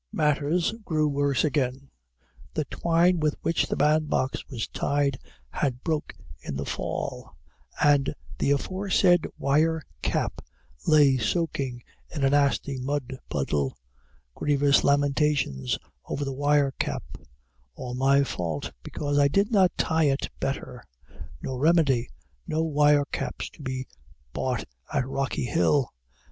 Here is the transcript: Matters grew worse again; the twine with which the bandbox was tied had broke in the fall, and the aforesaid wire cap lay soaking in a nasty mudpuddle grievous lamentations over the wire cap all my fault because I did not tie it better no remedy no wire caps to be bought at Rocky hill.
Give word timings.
Matters 0.11 0.73
grew 0.83 1.07
worse 1.07 1.43
again; 1.43 1.91
the 2.55 2.65
twine 2.65 3.19
with 3.19 3.35
which 3.43 3.67
the 3.67 3.75
bandbox 3.75 4.43
was 4.49 4.67
tied 4.69 5.19
had 5.51 5.83
broke 5.83 6.15
in 6.41 6.55
the 6.55 6.65
fall, 6.65 7.37
and 7.79 8.15
the 8.39 8.49
aforesaid 8.49 9.27
wire 9.37 9.83
cap 10.01 10.41
lay 10.87 11.17
soaking 11.19 11.83
in 12.15 12.23
a 12.23 12.31
nasty 12.31 12.79
mudpuddle 12.79 13.75
grievous 14.33 14.83
lamentations 14.83 15.77
over 16.05 16.25
the 16.25 16.33
wire 16.33 16.73
cap 16.79 17.03
all 17.75 17.93
my 17.93 18.23
fault 18.23 18.71
because 18.81 19.19
I 19.19 19.27
did 19.27 19.51
not 19.51 19.77
tie 19.77 20.05
it 20.05 20.29
better 20.39 20.83
no 21.43 21.55
remedy 21.55 22.09
no 22.47 22.63
wire 22.63 23.05
caps 23.11 23.51
to 23.51 23.61
be 23.61 23.85
bought 24.33 24.63
at 24.91 25.07
Rocky 25.07 25.45
hill. 25.45 25.93